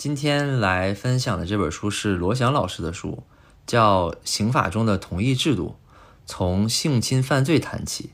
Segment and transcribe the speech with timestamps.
[0.00, 3.22] 今天来分享的这本书是罗翔老师的书，
[3.66, 5.76] 叫《刑法中的同意制度：
[6.24, 8.04] 从性侵犯罪谈起》。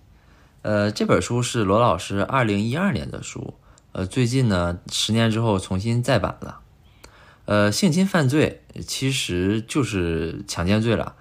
[0.62, 3.55] 呃，这本书是罗老师二零一二年的书，
[3.93, 6.59] 呃，最近呢，十年之后重新再版了。
[7.45, 11.15] 呃，性侵犯罪其实就是强奸罪了。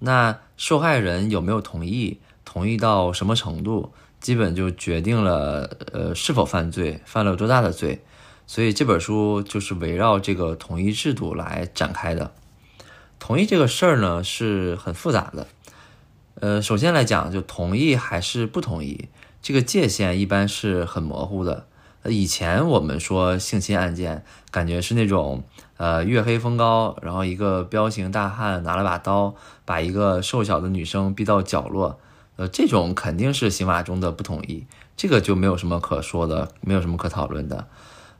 [0.00, 2.18] 那受害人有没有同意？
[2.44, 3.92] 同意到什么程度？
[4.18, 8.02] 基本就决定了，呃，是否犯罪，犯了多大的罪。
[8.48, 12.32] 所以这本书就是围绕这个同意制度来展开的。
[13.18, 15.46] 同意这个事儿呢是很复杂的。
[16.40, 19.08] 呃，首先来讲，就同意还是不同意，
[19.42, 21.66] 这个界限一般是很模糊的。
[22.06, 25.44] 以前我们说性侵案件，感觉是那种，
[25.76, 29.34] 呃，月黑风高，然后一个彪形大汉拿了把刀，
[29.66, 32.00] 把一个瘦小的女生逼到角落。
[32.36, 34.64] 呃，这种肯定是刑法中的不同意，
[34.96, 37.66] 这个就没有什么可说的，没有什么可讨论的。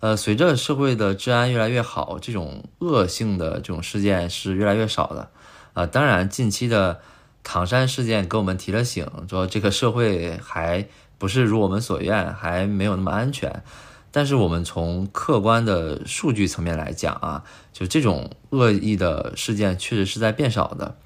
[0.00, 5.30] 呃，随着社会的治安越来越好，这种恶性的这种事件是越来越少的。
[5.74, 7.00] 啊，当然，近期的
[7.42, 10.86] 唐山事件给我们提了醒，说这个社会还
[11.18, 13.62] 不是如我们所愿，还没有那么安全。
[14.10, 20.96] 但是我们从客观的数据层面来讲啊，就这种恶意的事件确实是在变少的。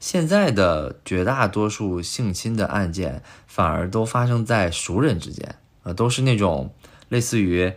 [0.00, 6.74] 现在的绝大多数性侵的案件，反而都发生在熟人之间，呃，都是那种
[7.08, 7.72] 类似于，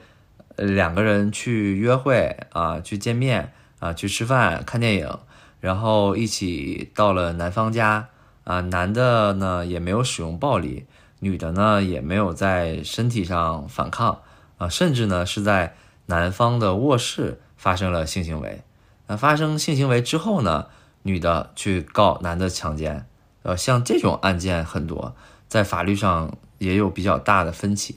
[0.57, 5.19] 两个人去约会啊，去见面啊，去吃饭、看电影，
[5.59, 8.09] 然后一起到了男方家
[8.43, 10.85] 啊，男的呢也没有使用暴力，
[11.19, 14.21] 女的呢也没有在身体上反抗
[14.57, 15.75] 啊，甚至呢是在
[16.05, 18.61] 男方的卧室发生了性行为，
[19.07, 20.67] 那发生性行为之后呢？
[21.07, 23.05] 女的去告男的强奸，
[23.43, 25.15] 呃，像这种案件很多，
[25.47, 27.95] 在法律上也有比较大的分歧。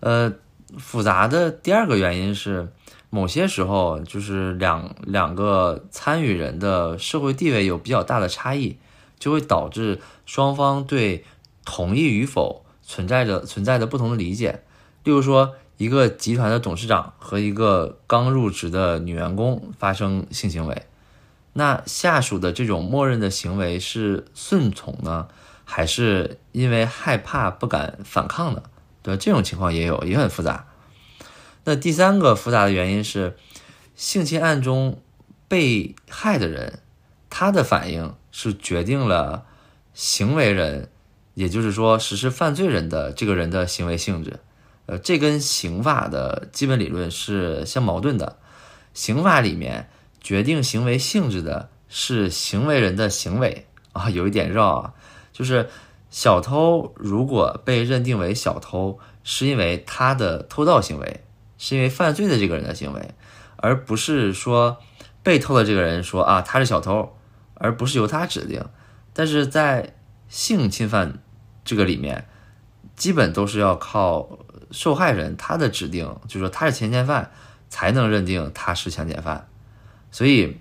[0.00, 0.30] 呃，
[0.78, 2.68] 复杂的第二个原因是，
[3.10, 8.78] 某些时候就是两两个参与人的社会地位有比较大的差异，
[9.18, 11.24] 就会导致双方对
[11.64, 14.62] 同意与否存在着存在着不同的理解。
[15.04, 20.82] 例如说，一个集团的董事长和一个刚入职的女员工发生性行为。
[21.52, 25.28] 那下属的这种默认的行为是顺从呢，
[25.64, 28.62] 还是因为害怕不敢反抗呢？
[29.04, 30.66] 对这种情况也有，也很复杂。
[31.62, 33.36] 那第三个复杂的原因是，
[33.94, 35.00] 性侵案中
[35.46, 36.80] 被害的人，
[37.30, 39.46] 他的反应是决定了
[39.92, 40.88] 行为人，
[41.34, 44.40] 也就是说实施犯罪人的这个人的行为性质。
[44.86, 48.38] 呃，这跟刑法的基本理论是相矛盾的。
[48.92, 49.88] 刑法里面。
[50.24, 54.94] 决定行为性质的是行为人的行为啊，有一点绕啊，
[55.34, 55.68] 就是
[56.14, 61.24] 小偷如果被认定为小偷，是因为他的偷盗行为，
[61.58, 63.10] 是因为犯罪的这个人的行为，
[63.56, 64.78] 而不是说
[65.24, 67.16] 被偷的这个人说啊他是小偷，
[67.54, 68.64] 而不是由他指定。
[69.12, 69.96] 但是在
[70.28, 71.18] 性侵犯
[71.64, 72.28] 这个里面，
[72.94, 74.38] 基本都是要靠
[74.70, 77.32] 受害人他的指定，就是说他是强奸犯，
[77.68, 79.48] 才能认定他是强奸犯。
[80.12, 80.58] 所以，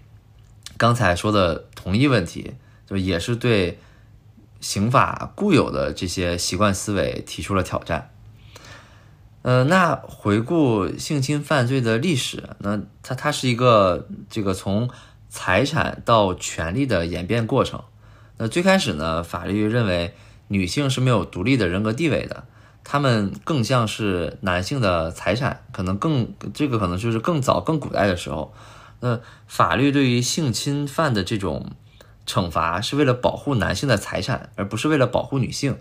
[0.77, 2.55] 刚才说的同一问题，
[2.87, 3.77] 就也是对
[4.63, 8.09] 刑法固有的这些习惯思维提出了挑战。
[9.41, 14.89] 呃，那回顾性侵犯罪的历史，那它它是一个这个从
[15.27, 17.83] 财产到权利的演变过程。
[18.37, 20.15] 那最开始呢，法律认为
[20.47, 22.45] 女性是没有独立的人格地位的，
[22.85, 28.53] 她们更像是男性的财产，可能更这个可能就是更早更古代的时候。
[29.01, 31.71] 那法律对于性侵犯的这种
[32.25, 35.77] 惩罚是为了保护男性的财产，而不是为了保护女性。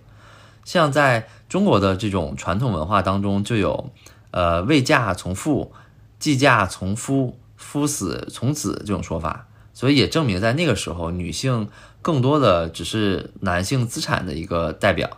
[0.65, 3.91] 像在中国的这种传统文化当中，就有
[4.31, 5.73] 呃未嫁从父，
[6.19, 9.49] 继嫁从夫，夫死从子这种说法。
[9.75, 11.69] 所以也证明在那个时候，女性
[12.03, 15.11] 更多的只是男性资产的一个代表。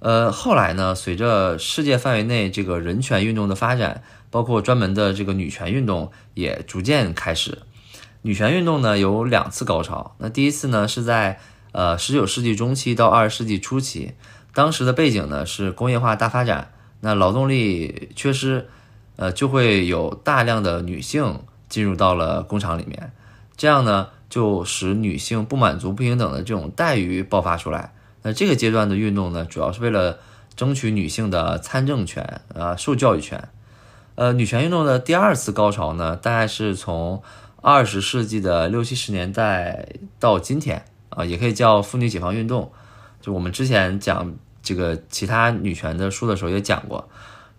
[0.00, 7.58] 呃，后来呢，随着世界范围内这个人权运动的发展，包括专门的这个女权运动也逐渐开始。
[8.22, 10.14] 女权运动呢有两次高潮。
[10.18, 11.38] 那第一次呢是在
[11.72, 14.14] 呃十九世纪中期到二十世纪初期，
[14.54, 18.68] 当时的背景呢是工业化大发展，那劳动力缺失，
[19.16, 23.12] 呃就会有大量的女性进入到了工厂里面，
[23.56, 27.92] 这样呢就使女性不满足不平等的这种待遇爆发出来。
[28.22, 30.18] 那这个阶段的运动呢，主要是为了
[30.54, 33.48] 争取女性的参政权啊、受教育权。
[34.14, 37.22] 呃，女权运动的第二次高潮呢，大概是从
[37.62, 39.86] 二十世纪的六七十年代
[40.18, 42.72] 到今天啊，也可以叫妇女解放运动。
[43.20, 47.08] 就我们之前讲这个其他女权的书的时候也讲过。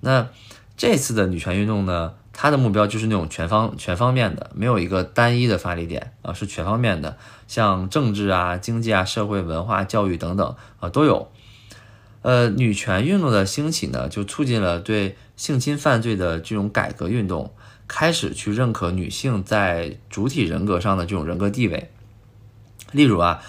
[0.01, 0.27] 那
[0.75, 7.15] 这次的女权运动呢，它的目标就是那种全方全方面的，没有一个单一的发力点啊，是全方面的，
[7.47, 11.31] 像政治啊、经济啊、社会、文化、教育等等啊都有。
[12.23, 17.53] 呃，女权运动的兴起呢，就促进了对性侵犯罪的这种改革运动，
[17.88, 21.91] 开始去认可女性在主体人格上的这种人格地位。
[22.91, 23.41] 例如啊，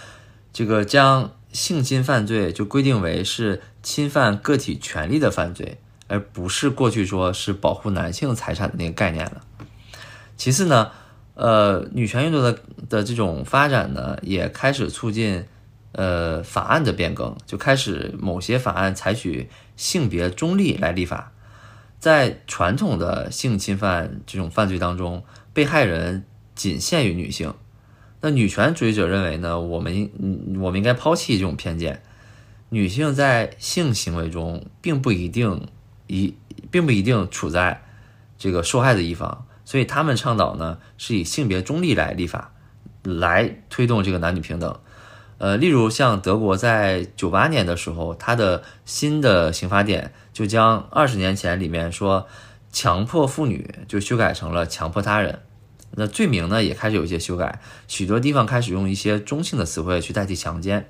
[0.52, 5.78] 这个将性侵犯罪就规定为是侵犯个体权利的犯罪，
[6.08, 9.42] 而不是过去说是保护男性财产的那个概念了。
[10.36, 10.90] 其次呢，
[11.34, 12.58] 呃，女权运动的
[12.88, 15.44] 的这种发展呢，也开始促进。
[15.96, 21.30] 呃，法案的变更就开始，某些法案采取性别中立来立法。
[21.98, 26.24] 在传统的性侵犯这种犯罪当中，被害人
[26.54, 27.54] 仅限于女性。
[28.20, 32.02] 那女权主义者认为呢，我们应我们应该抛弃这种偏见，
[32.70, 35.68] 女性在性行为中并不一定
[36.06, 36.34] 一
[36.70, 37.82] 并不一定处在
[38.38, 42.52] 这个受害的一方，所以他们倡导呢是以性别中立来立法，
[43.02, 44.80] 来推动这个男女平等。
[45.38, 52.26] 呃，例如像德国在九八年的时候，它的新的刑法典就将二十年前里面说
[52.72, 55.40] 强迫妇女就修改成了强迫他人，
[55.92, 60.88] 那罪名呢也开始有一些修改，许多地方开始用一些中性的词汇去代替强奸，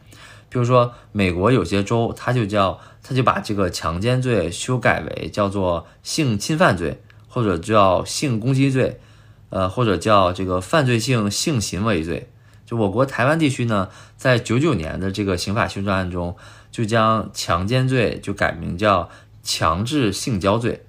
[0.49, 9.00] 比如说美国有些州，它就叫它就把这个强奸罪修改为叫做性侵犯罪，或者叫性攻击罪，
[9.49, 12.29] 呃，或者叫这个犯罪性性行为罪。
[12.66, 16.34] 就我国台湾地区呢，在九九年的这个刑法修正案中，
[16.70, 19.11] 就将强奸罪就改名叫
[19.43, 20.82] 强制性交罪。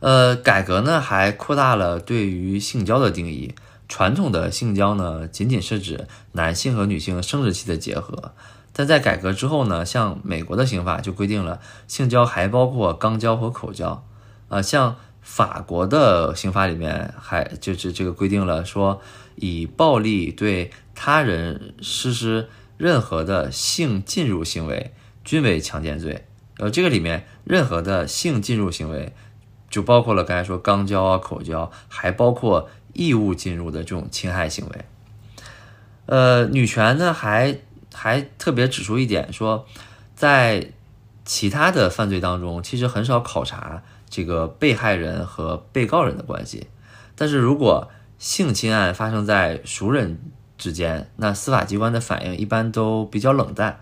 [0.00, 3.54] 呃，改革呢还扩大了对于性交的定义。
[3.86, 8.32] 传统的性交呢，仅仅是指男性和女性生殖器的结合，
[8.72, 14.02] 但在改革之后呢，像美国的刑法就规定了性交还包括肛交和口交。
[14.48, 19.02] 啊，像法国的刑法里面还就是这个规定了说。
[19.40, 24.92] 以暴力对他人实施任何的性进入行为，
[25.24, 26.26] 均为强奸罪。
[26.58, 29.12] 呃，这个里面任何的性进入行为，
[29.70, 34.84] 就包括了刚才说肛交啊、口交，还包括异物进入的这种侵害行为。
[36.06, 37.58] 呃，女权呢还
[37.94, 39.66] 还特别指出一点，说
[40.16, 40.72] 在
[41.24, 46.66] 其他的犯罪当中，其实很少考察这个被害人和被告人的关系，
[47.14, 50.18] 但是如果性侵案发生在熟人
[50.58, 53.80] 之间，那司法机关的反应一般都比较冷淡。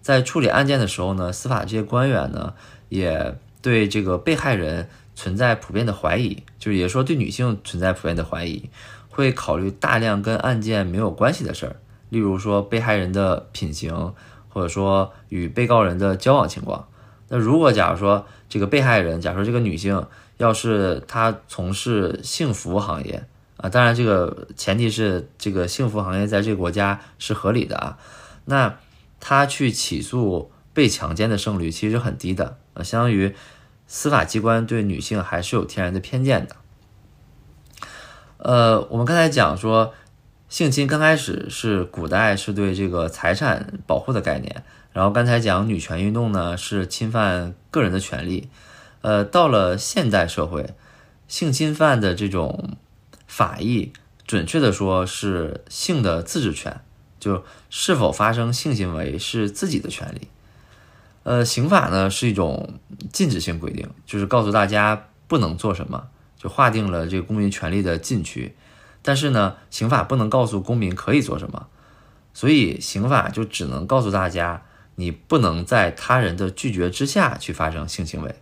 [0.00, 2.54] 在处理案件的时候呢，司法这些官员呢，
[2.88, 8.68] 也对这个被害人存在普遍的怀疑，就是也说对女性存在普遍的怀疑，
[9.08, 11.76] 会考虑大量跟案件没有关系的事儿，
[12.08, 14.14] 例如说被害人的品行，
[14.48, 16.88] 或者说与被告人的交往情况。
[17.28, 23.24] 那如果假如说这个被害人，假如说这个女性要是她从事性服务行业，
[23.64, 27.96] 啊，当然，这个前提是这个幸福行业在这个国家是合理的啊。
[28.44, 28.76] 那
[29.20, 33.34] 他去起诉被强奸的胜率其实很低的，呃，相当于
[33.86, 36.56] 司法机关对女性还是有天然的偏见的。
[38.36, 39.94] 呃，我们刚才讲说，
[40.50, 48.50] 性侵刚开始是古代是对这个财产保护的概念，然后刚才讲女权运动呢是侵犯个人的权利，
[49.00, 50.74] 呃，到了现代社会，
[51.26, 52.76] 性侵犯的这种。
[53.36, 53.92] 法益
[54.24, 56.82] 准确的说是性的自治权，
[57.18, 60.28] 就是否发生性行为是自己的权利。
[61.24, 62.78] 呃，刑法呢是一种
[63.12, 68.54] 禁止性规定，就是告诉大家不能做什么，就划定了这个公民权利的禁区。
[69.02, 71.66] 但是呢，刑法不能告诉公民可以做什么，
[72.32, 74.62] 所以刑法就只能告诉大家，
[74.94, 78.36] 你不能在他人的拒绝之下去发生性行为。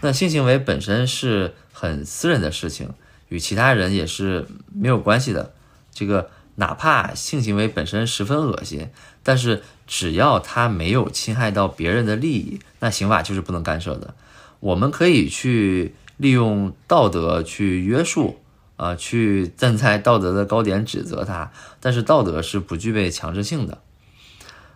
[0.00, 2.94] 那性行为本身是很私人的事情。
[3.28, 5.52] 与其他人也是没有关系的。
[5.92, 8.88] 这个哪怕性行为本身十分恶心，
[9.22, 14.14] 但是只要他没有侵害到别人的利益，那刑法就是不能干涉的。
[14.60, 18.38] 我们可以去利用道德去约束，
[18.76, 23.78] 啊，去站在道德的高点指责他，但是道德是不具备强制性的。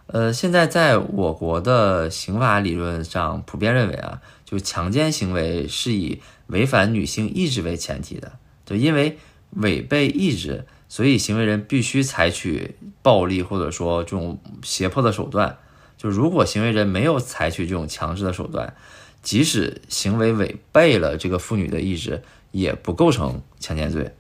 [0.07, 8.33] 呃，现在在我国的刑法理论上普遍认为啊，就强奸行为是以违反女性意志为前提的。
[8.70, 9.18] 就因为
[9.56, 15.58] 违背意志，所以行为人必须采取暴力或者说这种胁迫的手段。
[15.98, 18.76] 就如果行为人没有采取这种强制的手段，
[19.22, 22.22] 即使行为违背了这个妇女的意志，
[22.52, 24.14] 也不构成强奸罪。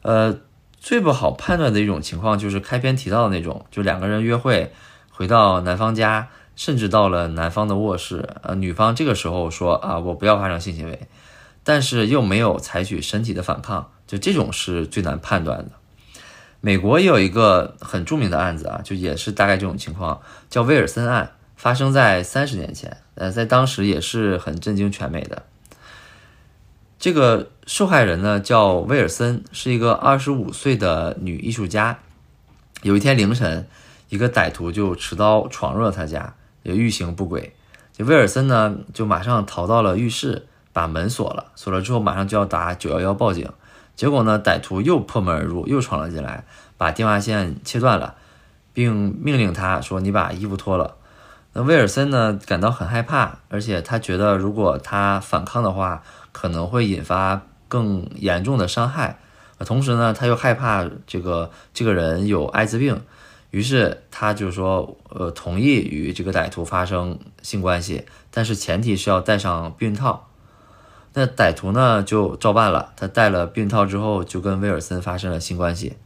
[0.00, 0.40] 呃，
[0.78, 4.72] 最不好判断的一种情况就是开篇提到的那种，就两个人约会
[5.10, 11.06] 回到男方家，甚至到了男方的卧室，呃，女方这个时候说啊，我不要发生性行为，
[11.68, 15.72] 但是又没有采取身体的反抗，就这种是最难判断的。
[16.62, 25.42] 美国也有一个很著名的案子啊，就也是大概这种情况，叫威尔森案，发生在三十年前，呃，在当时也是很震惊全美的。
[26.98, 31.98] 这个受害人呢叫威尔森，是一个二十五岁的女艺术家。
[32.80, 33.68] 有一天凌晨，
[34.08, 36.34] 一个歹徒就持刀闯入了他家。
[36.62, 37.54] 也欲行不轨，
[37.92, 40.46] 这威尔森呢就马上逃到了浴室，
[40.78, 41.50] 把门锁了。
[41.56, 43.50] 锁了之后，马上就要打九幺幺报警。
[43.96, 46.44] 结果呢，歹徒又破门而入，又闯了进来，
[46.76, 48.14] 把电话线切断了，
[48.72, 50.94] 并命令他说：“你把衣服脱了。”
[51.52, 59.18] 那威尔森呢感到很害怕，而且他觉得如果他反抗的话，可能会引发更严重的伤害。
[59.66, 63.02] 同时呢，他又害怕这个这个人有艾滋病。
[63.50, 70.27] 于是他就说，呃，同意与这个歹徒发生性关系，但是前提是要戴上避孕套。
[71.18, 75.96] 那歹徒呢就照办了，他戴了避孕套之后就跟威尔森发生了性关系。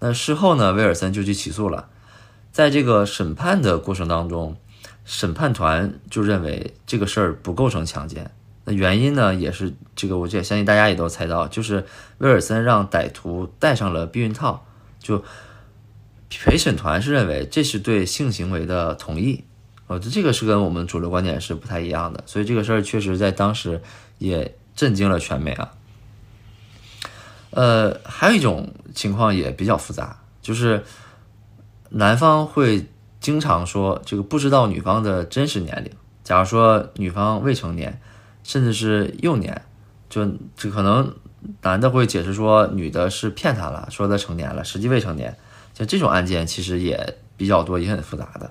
[0.00, 1.88] 那事后呢，威尔森就去起诉了。
[2.50, 4.56] 在这个审判的过程当中，
[5.04, 8.30] 审判团就认为这个事儿不构成强奸。
[8.64, 11.84] 那原因呢也是这个，我也相信大家也都猜到，就是
[12.18, 14.64] 威尔森让歹徒戴上了避孕套，
[14.98, 15.22] 就。
[16.28, 19.44] 陪审团是认为这是对性行为的同意，
[19.86, 23.80] 呃，这个是跟我们主流观点是不太一样的，所以这个事儿确实在当时
[24.18, 25.72] 也震惊了全美啊。
[27.50, 30.84] 呃，还有一种情况也比较复杂，就是
[31.90, 32.86] 男方会
[33.20, 35.90] 经常说这个不知道女方的真实年龄，
[36.22, 37.98] 假如说女方未成年，
[38.42, 39.62] 甚至是幼年，
[40.10, 41.14] 就这可能
[41.62, 45.36] 男的会解释说女的是骗他了，说他成年了，实际未成年。
[45.72, 48.50] 像这种案件其实也比较多，也很复杂的。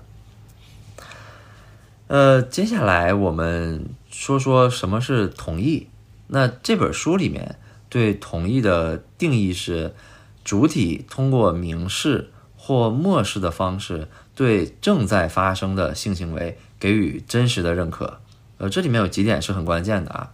[2.06, 3.84] 呃，接下来我们
[4.18, 5.88] 说说什么是同意。
[6.28, 7.58] 那这本书里面
[7.90, 9.94] 对同意的定义是：
[10.42, 18.20] 主体通过明示或漠视的方式，对正在发生的性行为给予真实的认可。
[18.56, 20.32] 呃，这里面有几点是很关键的啊。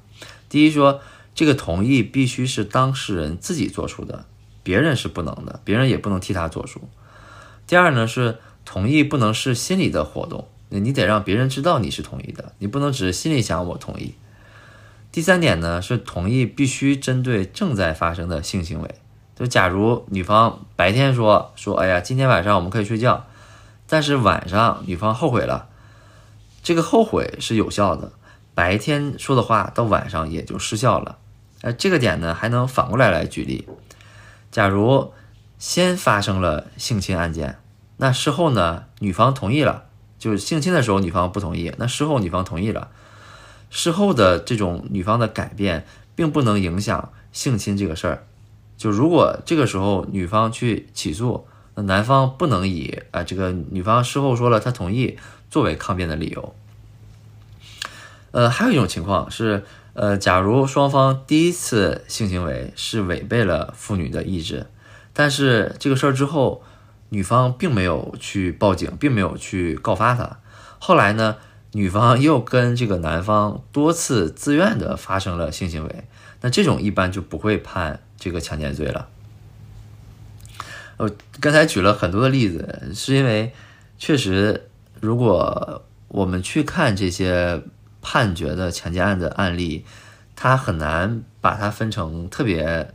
[0.48, 1.00] 第一，说
[1.34, 4.24] 这个同意必须是当事人自己做出的。
[4.62, 6.88] 别人是不能的，别人也不能替他做主。
[7.66, 10.46] 第二呢，是同意不能是心理的活动，
[10.78, 14.14] 你得让别人知道你是同意的，你不能只是心里想我同意。
[15.10, 18.94] 第三点呢，是同意必须针对正在发生的性行为。
[19.34, 23.26] 就假如女方白天说说，哎呀，今天晚上我们可以睡觉，
[23.86, 25.68] 但是晚上女方后悔了，
[26.62, 28.12] 这个后悔是有效的，
[28.54, 31.18] 白天说的话到晚上也就失效了。
[31.62, 33.68] 呃，这个点呢，还能反过来来举例。
[34.50, 35.12] 假如
[35.58, 37.58] 先发生了性侵案件，
[37.98, 38.84] 那事后呢？
[38.98, 39.84] 女方同意了，
[40.22, 42.90] 就是性侵的时候女方不同意，那事后女方同意了，
[43.70, 48.24] 事后的这种女方的改变，并不能影响性侵这个事儿。
[48.78, 55.18] 就如果这个时候女方去起诉，那男方不能以啊这个女方事后说了她同意
[55.50, 56.54] 作为抗辩的理由。
[58.30, 59.64] 呃，还有一种情况是。
[59.94, 64.66] 呃，假如双方第一次性行为是违背了妇女的意志，
[65.12, 66.62] 但是这个事儿之后，
[67.12, 70.38] 女方并没有去报警，并没有去告发他。
[70.78, 71.36] 后来呢，
[71.72, 76.04] 女方又跟这个男方多次自愿的发生了性行为，
[76.40, 79.08] 那这种一般就不会判这个强奸罪了。
[80.96, 83.52] 我，刚才举了很多的例子，是因为
[83.98, 87.62] 确实，如果我们去看这些。
[88.04, 89.84] 判决的强奸案的案例，
[90.34, 92.92] 它很难把它分成特别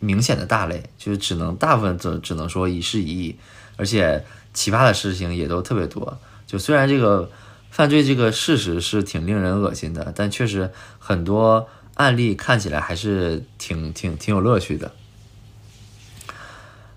[0.00, 3.36] 明显的大类，就是只能大部分只只能说一事一议，
[3.76, 6.18] 而且奇葩的事情也都特别多。
[6.46, 7.30] 就虽然这个
[7.70, 14.92] 犯罪这个事实是挺令人恶心的，但确实很多案例看起来还是挺挺挺有乐趣的。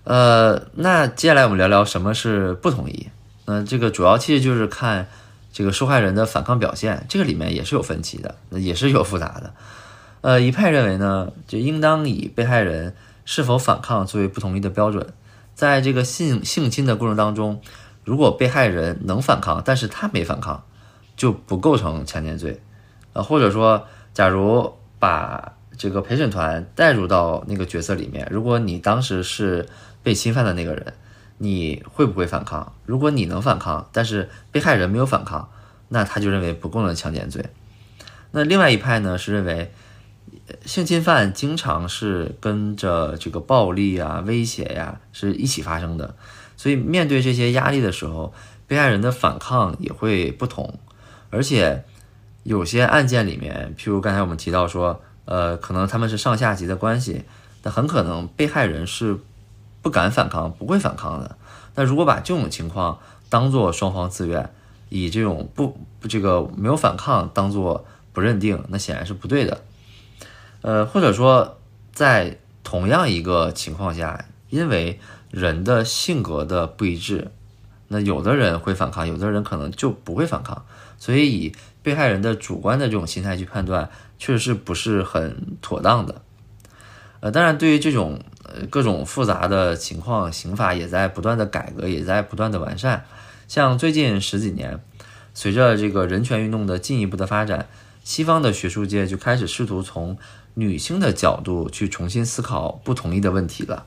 [0.04, 3.08] 呃，那接下来我们聊聊什么是不同意。
[3.46, 5.08] 那这个主要其实就是看。
[5.54, 9.52] 这个受害人的反抗表现，这个里面也是有分歧的，也是有复杂的。
[10.22, 15.12] 呃，一派认为呢，就应当以被害人是否反抗作为不同意的标准。
[15.54, 17.60] 在这个性性侵的过程当中，
[18.04, 20.64] 如果被害人能反抗，但是他没反抗，
[21.14, 22.62] 就不构成强奸罪。
[23.12, 29.68] 呃，或者说，假如把这个陪审团带入到那个角色里面，如果你当时是
[30.02, 30.94] 被侵犯的那个人。
[31.38, 32.72] 你会不会反抗？
[32.86, 35.48] 如果你能反抗，但是被害人没有反抗，
[35.88, 37.46] 那他就认为不构成强奸罪。
[38.30, 39.72] 那另外一派呢是认为，
[40.64, 46.14] 性侵犯经常是跟着这个暴力啊、威胁呀是一起发生的，
[46.56, 48.32] 所以面对这些压力的时候，
[48.66, 50.78] 被害人的反抗也会不同，
[51.30, 51.84] 而且
[52.42, 57.22] 有些案件里面，譬如刚才我们提到说，呃，可能他们是上下级的关系，
[57.62, 59.18] 那很可能被害人是
[59.80, 61.36] 不敢反抗、不会反抗的。
[61.74, 64.50] 那如果把这种情况当做双方自愿，
[64.88, 65.78] 以这种不
[66.08, 69.62] 这个没有反抗当做不认定，那显然是不对的。
[70.62, 71.58] 呃，或者说
[71.92, 74.98] 在同样一个情况下，因为
[75.30, 77.30] 人的性格的不一致，
[77.88, 80.64] 那有的人会反抗，有的人可能就不会反抗，
[80.98, 81.52] 所以以
[81.82, 86.22] 被害人的主观的这种心态去判断，确实是不是很妥当的。
[87.20, 93.04] 呃，当然，对于这种呃各种复杂的情况，刑法也在不断的改革，也在不断的完善。
[93.48, 94.80] 像最近十几年，
[95.34, 97.68] 随着这个人权运动的进一步的发展，
[98.02, 100.18] 西方的学术界就开始试图从
[100.54, 103.86] 女性的角度去重新思考不同意的问题了。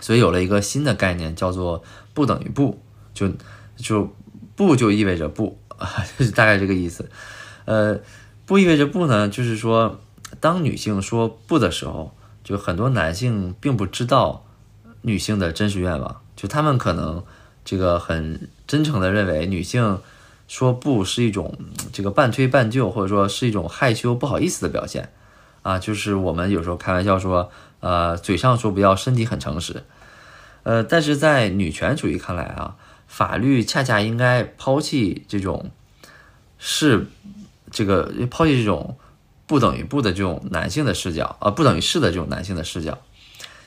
[0.00, 2.82] 所以有了一个新的概念，叫做“不等于不”，
[3.14, 3.32] 就
[3.76, 4.14] 就
[4.54, 7.10] 不就意味着不啊， 就是大概这个意思。
[7.64, 7.98] 呃，
[8.44, 10.00] 不意味着不呢，就是说，
[10.38, 12.14] 当女性说不的时候，
[12.44, 14.44] 就很多男性并不知道
[15.02, 17.24] 女性的真实愿望，就他们可能
[17.64, 20.00] 这个很真诚的认为女性
[20.46, 21.56] 说不是一种
[21.92, 25.10] 这个半推半就，或者说是一种害羞不好意思的表现
[25.66, 27.50] 啊，就是我们有时候开玩笑说。
[27.80, 29.84] 呃，嘴上说不要，身体很诚实。
[30.64, 32.74] 呃，但是在女权主义看来啊，
[33.06, 35.70] 法律恰恰应该抛弃这种
[36.58, 37.06] 是
[37.70, 38.96] 这个抛弃这种
[39.46, 42.98] 不等于不的这种男性的视角啊，不等于是的这种男性的视角。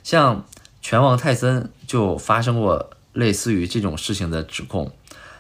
[0.04, 0.44] 像
[0.82, 4.92] 拳王泰森就发生过类似于这种事情的指控。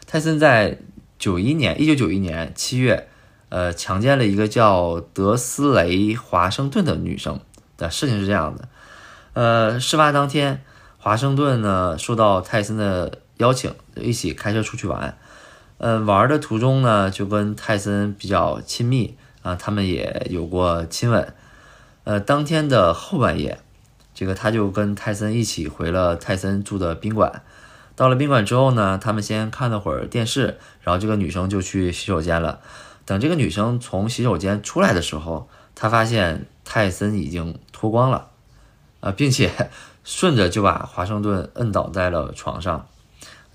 [0.05, 0.77] 泰森在
[1.17, 3.08] 九一年，一九九一年七月，
[3.49, 7.39] 呃，强奸了一个叫德斯雷华盛顿的女生。
[7.77, 8.67] 的事情是这样的，
[9.31, 10.65] 呃，事发当天，
[10.97, 15.17] 华盛顿呢受到泰森的邀请，一起开车出去玩，
[15.77, 21.33] 呃，玩的途中呢就跟泰森比较亲密啊，他们也有过亲吻，
[22.03, 23.59] 呃，当天的后半夜，
[24.13, 27.43] 这个他就跟泰森一起回了泰森住的宾馆，
[27.95, 32.59] 到了宾馆之后呢，他们先看了会儿电视，然后这个女生就去洗手间了，
[33.09, 36.45] 等这个女生从洗手间出来的时候，他发现。
[36.71, 38.29] 泰森已经脱光了，
[38.99, 39.71] 啊，并且
[40.05, 42.87] 顺着就把华盛顿摁倒在了床上。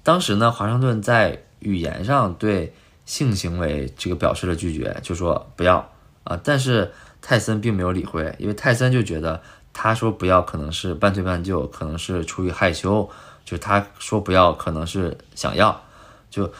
[0.03, 5.93] 当时呢，华盛顿在语言上对性行为这个表示了拒绝，就说不要
[6.25, 6.41] 啊。
[6.43, 9.41] 但是泰森并没有理会，因为泰森就觉得
[9.73, 13.09] 他说不要可能是半推半就，可能是出于害羞，
[13.45, 15.81] 就他说不要可能是想要，
[16.29, 16.53] 就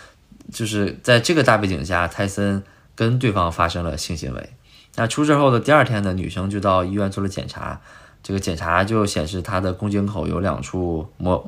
[0.53, 2.63] 就是在这个大背景下，泰森
[2.95, 4.51] 跟对方发生了性行为。
[4.97, 7.81] 那出事后的第二天呢，女生就到医院做了检查，
[8.23, 11.45] 这个检查就显示她的宫颈口有两处磨，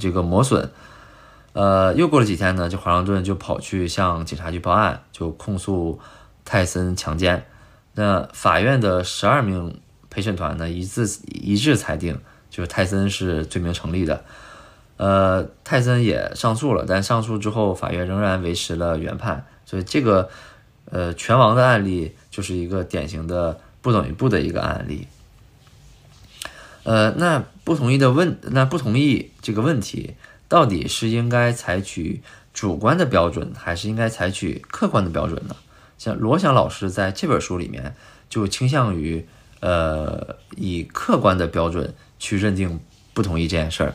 [0.00, 0.68] 这个磨损。
[1.52, 6.00] 呃，又过了几天呢，这华盛顿就跑去向警察局报案，就控诉
[6.44, 7.46] 泰森强奸。
[7.94, 9.78] 那法院的十二名
[10.10, 12.18] 陪审团呢，一致一致裁定，
[12.50, 14.24] 就是泰森是罪名成立的。
[14.96, 19.46] 呃，泰森也上诉了，但上诉之后，法院仍然维持了原判。
[19.64, 20.28] 所以这个。
[20.90, 25.06] 呃，拳王的案例就是一个典型的不等于不的一个案例。
[26.82, 30.14] 呃，那不同意的问，那不同意这个问题，
[30.48, 35.56] 到底是应该采取主观的标准，还是应该采取客观的标准呢？
[35.96, 37.94] 像罗翔老师在这本书里面
[38.28, 39.26] 就倾向于
[39.60, 42.80] 呃以客观的标准去认定
[43.14, 43.94] 不同意这件事儿，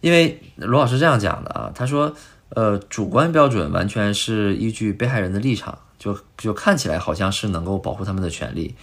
[0.00, 2.16] 因为罗老师这样讲的啊，他说。
[2.50, 8.74] 呃，主观标准完全是依据被害人的立场，就就看起来好像是能够保护他们的权利。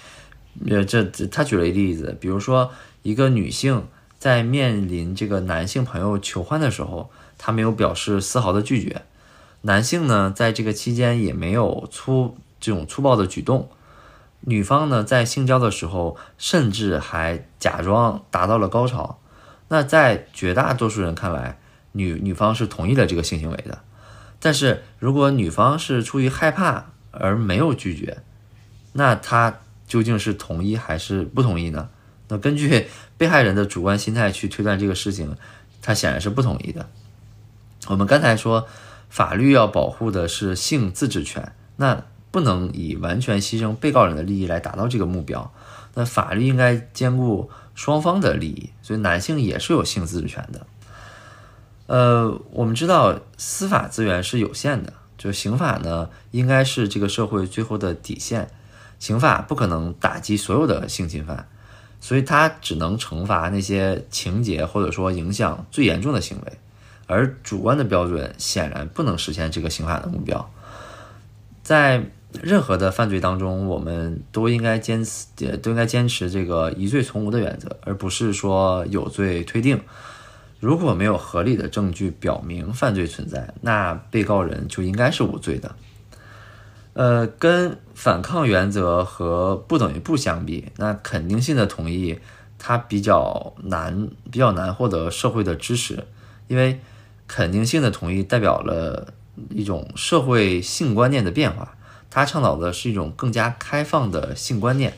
[0.69, 2.71] 呃，这他举了一个例子，比如说
[3.01, 3.87] 一个女性
[4.19, 9.01] 在面临这个男性朋友求欢的时候，她没有表示丝毫的拒绝，
[9.61, 13.69] 男性呢在这个期间也没有粗这种粗暴的举动，
[14.41, 19.19] 女方呢在性交的时候甚至还假装达到了高潮。
[19.69, 21.57] 那在绝大多数人看来，
[21.93, 23.79] 女女方是同意了这个性行为的，
[24.39, 28.17] 但是如果女方是出于害怕而没有拒绝，
[28.91, 31.89] 那她究竟是同意还是不同意呢？
[32.27, 35.35] 那根据 被害人的主观心态去推断这个事情，
[35.81, 36.89] 她显然是不同意的。
[37.87, 38.67] 我们刚才说，
[39.09, 45.53] 法律要保护的是性自治权，那不能以完全牺牲被告人的利益来达到这个目标。
[45.93, 50.65] 那法律应该兼顾双方的利益，所以男性也是有性自治权的。
[51.85, 58.49] 呃，我们知道司法资源是有限的，就刑法呢，应该是这个社会最后的底线，
[58.99, 61.49] 刑法不可能打击所有的性侵犯，
[61.99, 66.53] 所以它只能惩罚那些情节或者说影响最严重的行为，
[67.05, 70.49] 而主观的标准显然不能实现这个刑法的目标。
[71.63, 72.05] 在
[72.41, 79.79] 任何的犯罪当中，我们都应该坚持，都应该坚持这个疑罪从无的原则，而不是说有罪推定。
[80.63, 85.75] 如果没有合理的证据表明犯罪存在，那被告人就应该是无罪的。
[86.93, 92.17] 呃，跟反抗原则和不等于不相比，那肯定性的同意
[92.57, 96.05] 它比较难，比较难获得社会的支持，
[96.47, 96.79] 因为
[97.27, 99.13] 肯定性的同意代表了
[99.49, 101.75] 一种社会性观念的变化。
[102.09, 104.93] 它倡导的是一种更加开放的性观念，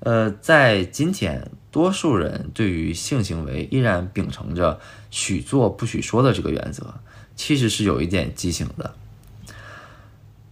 [0.00, 4.80] 呃，在今天，多数人对于性行为依然秉承着
[5.10, 6.94] 许做不许说的这个原则，
[7.36, 8.94] 其实是有一点畸形的。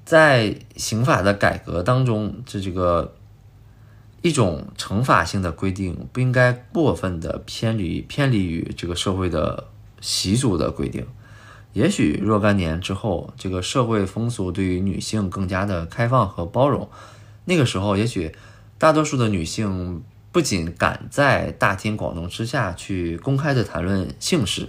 [0.04, 3.14] 在刑法的改革当中，这这个
[4.22, 9.68] 一种惩罚性的规定不应该过分的偏离偏离于这个社会的
[10.00, 11.06] 习俗的规定。
[11.74, 16.88] 也许若干年之后，这个社会风俗对于女性更加的开放和包容，
[17.44, 18.34] 那个时候，也许
[18.78, 24.68] 大多数的女性不仅敢在大庭广众之下去公开的谈论性事，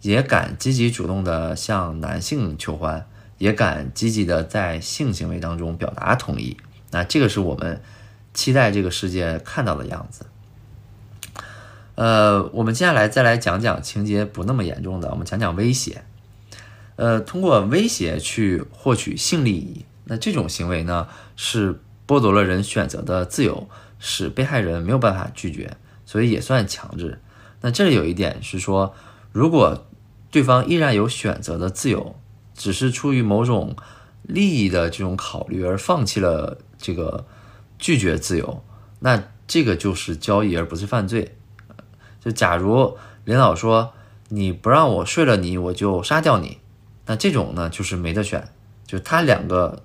[0.00, 6.56] 也敢积极主动的向男性求欢，也敢积极的在性行为当中表达同意。
[6.90, 7.82] 那这个是我们
[8.32, 10.26] 期待这个世界看到的样子。
[11.96, 16.02] 呃，我们接下来再来讲讲情节不那么严重的，我们讲讲威胁。
[16.96, 27.20] 呃，通过威胁去获取性利益，那这种行为呢，是剥夺了人选择的自由，使被害人没有办法拒绝，所以也算强制。
[27.60, 28.94] 那这里有一点是说，
[29.32, 29.86] 如果
[30.30, 32.14] 对方依然有选择的自由，
[32.54, 33.76] 只是出于某种
[34.22, 37.26] 利益的这种考虑而放弃了这个
[37.78, 38.62] 拒绝自由，
[39.00, 41.36] 那这个就是交易而不是犯罪。
[42.20, 43.92] 就假如领导说
[44.28, 46.58] 你不让我睡了你，我就杀掉你。
[47.06, 48.48] 那这种呢，就是没得选，
[48.86, 49.82] 就他两个，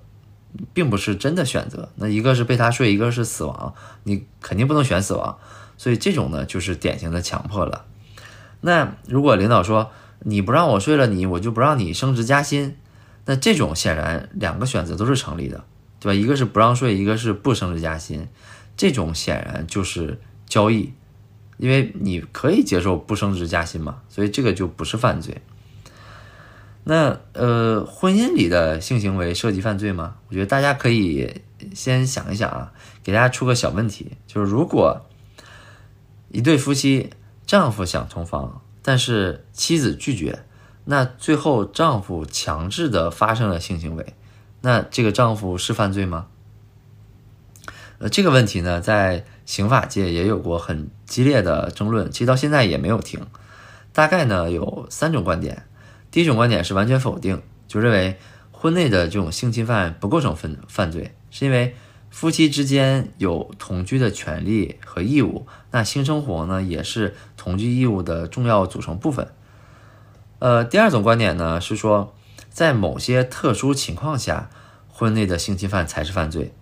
[0.72, 1.88] 并不是真的选择。
[1.96, 5.38] 那一个是被他睡，一个是死亡，你肯定不能选死亡，
[5.76, 7.84] 所以这种呢，就是典型的强迫了。
[8.60, 9.90] 那如果领导说
[10.20, 12.76] 你不让我睡了，你我就不让你升职加薪，
[13.26, 15.64] 那这种显然两个选择都是成立的，
[16.00, 16.14] 对吧？
[16.14, 18.28] 一个是不让睡，一个是不升职加薪，
[18.76, 20.92] 这种显然就是交易，
[21.58, 25.42] 因为你可以接受不升职加薪嘛，所以这个就不是犯罪。
[26.86, 30.16] 那呃，婚姻里的性行为涉及犯罪吗？
[30.28, 31.40] 我觉得大家可以
[31.74, 35.06] 先想一想啊，给大家出个小问题，就是如果
[36.28, 37.10] 一对夫妻，
[37.46, 40.44] 丈夫想同房，但是妻子拒绝，
[40.84, 44.14] 那最后丈夫强制的发生了性行为，
[44.60, 46.26] 那这个丈夫是犯罪吗？
[47.98, 53.26] 呃，这个问题呢，在刑法界也有过很激烈的争论，其实到现在也没有停。
[53.94, 55.64] 大概呢有三种观点。
[56.14, 58.16] 第一种观点是完全否定，就认为
[58.52, 61.74] 婚内的这种性侵犯不构成犯犯罪，是因为
[62.08, 69.26] 夫妻之间有同居的权利和义务，那性生活呢也是同居义务的重要组成部分。
[70.38, 72.14] 呃，第二种观点呢是说，
[72.48, 74.48] 在某些特殊情况下，
[74.86, 76.54] 婚内的性侵犯才是犯罪。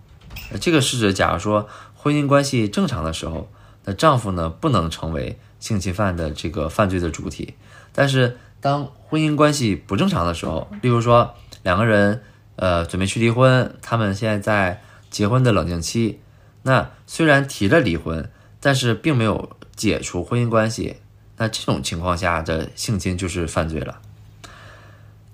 [0.59, 3.51] 这个是指，假如说婚姻关系正常的时候，
[3.85, 7.53] 那丈夫呢不能成为性侵犯的这个犯罪的主体，
[7.91, 8.39] 但是。
[8.63, 12.23] 当婚姻关系不正常的时候，例如说两个人
[12.55, 16.21] 呃准备去离婚，他们现在在结婚的冷静期，
[16.61, 20.95] 那虽然提了离婚，但是并没有解除婚姻关系，
[21.35, 23.99] 那这种情况下的性侵就是犯罪了。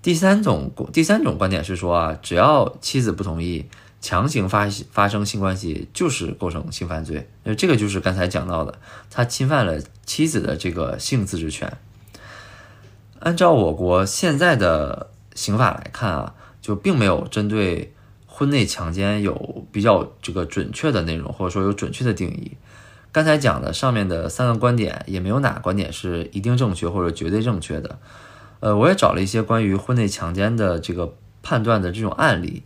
[0.01, 3.67] 第三种第三种观点是说啊，只要妻子不同意，
[4.01, 8.79] 强行发发生性关系就是构成性犯罪，那这个就是刚才讲到的，
[9.11, 11.71] 他侵犯了妻子的这个性自治权。
[13.19, 17.93] 按照我国现在的刑法来看啊，就并没有针对
[18.25, 22.55] 婚内强奸有比较这个准确的内容，或者说有准确的定义。
[23.11, 27.99] 刚才讲的上面的三个观点，也没有哪个观点是一定正确或者绝对正确的。
[28.61, 32.63] 呃，我也找了一些关于婚内强奸的这个判断的这种案例，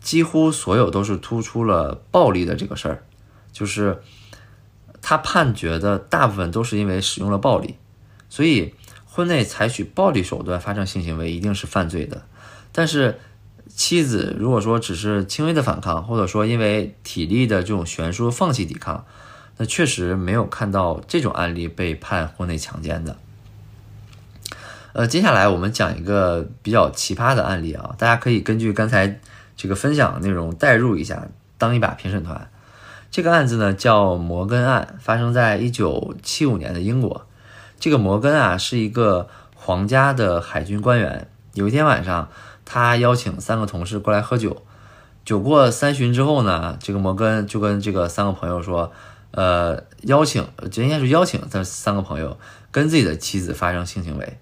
[0.00, 3.04] 几乎所有都是突出了暴力的这个事儿，
[3.52, 4.02] 就是
[5.00, 7.76] 他判决的大部分都是因为使用了暴力，
[8.28, 8.74] 所以。
[9.14, 12.22] 婚内采取暴力手段发生性行为一定是犯罪的，
[12.72, 13.20] 但是
[13.68, 19.06] 妻子如果说只是轻微的反抗，或者说因为体力的这种悬殊放弃抵抗，
[19.56, 23.16] 那确实没有看到这种案例被判婚内强奸的。
[24.94, 29.20] 呃，接下来我们讲一个比较奇葩的案例啊，大家可以根据刚才
[29.56, 32.50] 这个分享的内容代入一下，当一把评审团。
[33.12, 37.24] 这个案子呢叫摩根案，发生在一九七五年的英国。
[37.84, 41.28] 这个摩根啊，是一个皇家的海军官员。
[41.52, 42.30] 有一天晚上，
[42.64, 44.62] 他邀请三个同事过来喝酒。
[45.22, 48.90] 酒过三巡之后呢，这个摩根就跟这个三个朋友说
[49.32, 52.38] ：“呃，邀请，这应该是邀请这三个朋友
[52.70, 54.38] 跟自己的妻子发生性行为。”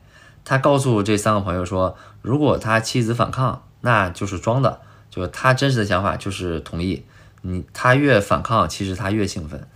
[0.47, 7.05] 他告诉这三个朋友说：“如果他妻子反抗，那就是装的，就他真实的想法就是同意。
[7.41, 9.67] 你他越反抗，其实他越兴奋。”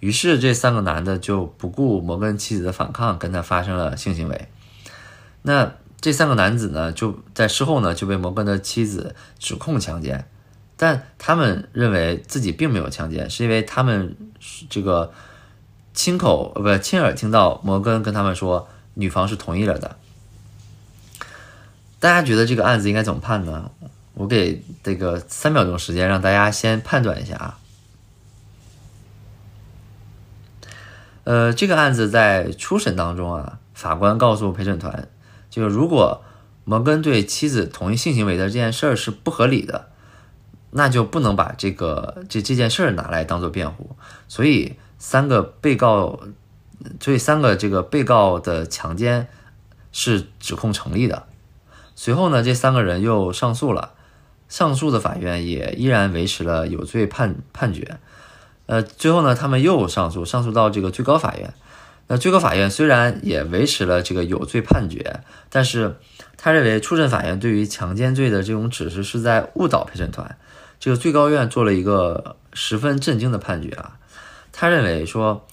[0.00, 4.48] 于是这三个男的就不顾摩根妻子的反抗，跟他发生了性行为。
[5.42, 10.26] 那这三个男子呢，就在事后呢就被摩根的妻子指控强奸。
[10.76, 14.16] 但他们认为自己并没有强奸，是因为他们
[14.70, 15.12] 这个
[15.92, 19.96] 亲口呃不亲耳听到摩根跟他们说女方是同意了的。
[21.98, 23.70] 大家觉得这个案子应该怎么判呢？
[24.14, 27.58] 我给这个三秒钟时间，让大家先判断一下啊。
[31.30, 35.06] 呃，这个案子在初审当中啊，法官告诉陪审团，
[35.48, 36.24] 就如果
[36.64, 39.90] 摩根对妻子同意性行为的这件事儿是不合理的。
[40.72, 46.18] 那就不能把这个这这件事儿拿来当做辩护，所以三个被告，
[47.00, 49.28] 所以三个这个被告的强奸
[49.92, 51.26] 是指控成立的。
[51.94, 53.94] 随后呢，这三个人又上诉了，
[54.48, 57.98] 上诉的法院也依然维持了有罪判判决。
[58.70, 61.52] 呃，最后呢，他们又上诉，上诉到这个最高法院。
[62.06, 65.96] 那最高法院虽然也维持了这个有罪判决，但是
[66.36, 70.38] 他认为初审法院对于强奸罪的这种指示是在误导陪审团。
[70.78, 73.98] 这个最高院做了一个十分震惊的判决啊，
[74.52, 75.44] 他认为说，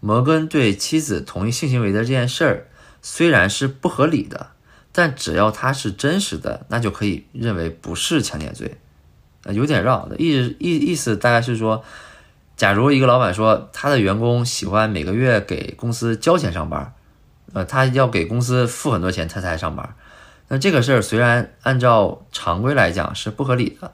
[0.00, 2.66] 摩根对妻子同意性行为的这件事儿
[3.00, 4.48] 虽然是不合理的，
[4.92, 8.76] 但只要它是真实的，那就可以认为不是强奸罪，
[9.44, 11.82] 呃，有点绕的意意意思大概是说，
[12.56, 16.94] 假如一个老板说他的员工喜欢每个月给公司交钱上班，
[17.52, 19.94] 呃，他要给公司付很多钱他才上班，
[20.48, 23.92] 那这个事儿虽然按照常规来讲是不合理的。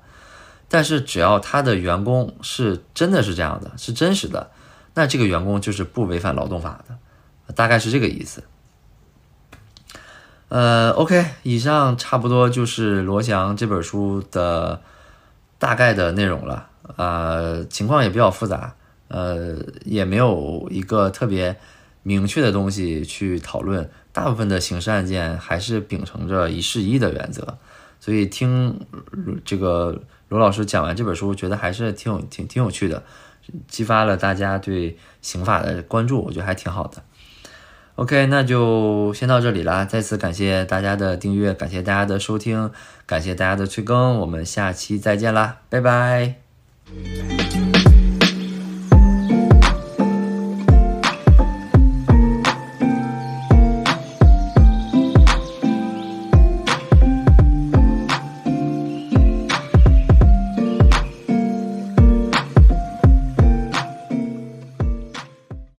[0.75, 4.51] 但是只要他的员工是真的是这样的，是真实的，
[4.94, 8.42] 那这个员工就是不违反劳动法的，大概是这个意思。
[10.48, 14.81] 呃，OK，以上差不多就是罗翔这本书的
[15.62, 16.68] 大概的内容了。
[16.96, 18.75] 呃，情况也比较复杂，
[19.07, 21.57] 呃，也没有一个特别
[22.03, 23.88] 明确的东西去讨论。
[24.11, 27.59] 大部分的刑事案件还是秉承着一事一的原则，
[28.01, 28.81] 所以听
[29.44, 30.03] 这个。
[30.29, 33.03] 罗老师讲完这本书，觉得还是挺有挺挺有趣的，
[33.68, 37.03] 激发了大家对刑法的关注，我觉得还挺好的。
[38.02, 42.68] OK，那就先到这里啦，再次感谢大家的订阅，感谢大家的收听，
[43.06, 47.62] 感谢大家的催更，我们下期再见啦，拜拜。